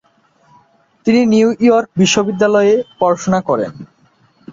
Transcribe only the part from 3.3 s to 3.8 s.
করেন।